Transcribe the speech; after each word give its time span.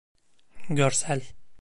Görsel 0.69 1.33